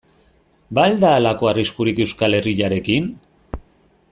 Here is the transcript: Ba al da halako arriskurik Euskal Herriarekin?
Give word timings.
Ba 0.77 0.85
al 0.91 0.95
da 1.03 1.11
halako 1.17 1.49
arriskurik 1.51 2.01
Euskal 2.07 2.39
Herriarekin? 2.39 3.13